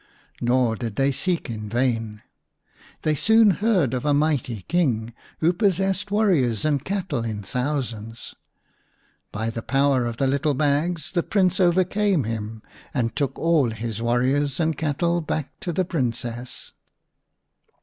Nor 0.41 0.75
did 0.77 0.95
they 0.95 1.11
seek 1.11 1.47
in 1.47 1.69
vain. 1.69 2.23
They 3.03 3.13
soon 3.13 3.51
heard 3.51 3.93
of 3.93 4.03
a 4.03 4.15
mighty 4.15 4.63
King 4.63 5.13
who 5.41 5.53
possessed 5.53 6.09
warriors 6.09 6.65
and 6.65 6.83
cattle 6.83 7.23
in 7.23 7.43
thousands. 7.43 8.33
By 9.31 9.51
the 9.51 9.61
power 9.61 10.07
of 10.07 10.17
the 10.17 10.25
little 10.25 10.55
bags 10.55 11.11
the 11.11 11.21
Prince 11.21 11.59
overcame 11.59 12.23
him 12.23 12.63
and 12.95 13.15
took 13.15 13.37
all 13.37 13.69
his 13.69 14.01
warriors 14.01 14.59
and 14.59 14.75
cattle 14.75 15.21
back 15.21 15.59
to 15.59 15.71
the 15.71 15.85
Princess. 15.85 16.73